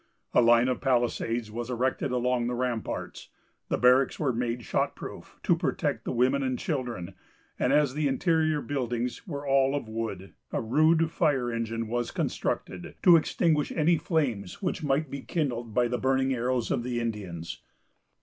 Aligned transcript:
A 0.33 0.41
line 0.41 0.67
of 0.67 0.81
palisades 0.81 1.51
was 1.51 1.69
erected 1.69 2.09
along 2.09 2.47
the 2.47 2.55
ramparts; 2.55 3.29
the 3.69 3.77
barracks 3.77 4.17
were 4.19 4.33
made 4.33 4.63
shot 4.63 4.95
proof, 4.95 5.37
to 5.43 5.55
protect 5.55 6.05
the 6.05 6.11
women 6.11 6.41
and 6.41 6.57
children; 6.57 7.13
and, 7.59 7.71
as 7.71 7.93
the 7.93 8.07
interior 8.07 8.61
buildings 8.61 9.27
were 9.27 9.45
all 9.45 9.75
of 9.75 9.87
wood, 9.87 10.33
a 10.51 10.59
rude 10.59 11.11
fire 11.11 11.51
engine 11.51 11.87
was 11.87 12.09
constructed, 12.09 12.95
to 13.03 13.15
extinguish 13.15 13.71
any 13.73 13.95
flames 13.97 14.59
which 14.59 14.81
might 14.83 15.11
be 15.11 15.21
kindled 15.21 15.71
by 15.75 15.87
the 15.87 15.99
burning 15.99 16.33
arrows 16.33 16.71
of 16.71 16.81
the 16.81 16.99
Indians. 16.99 17.61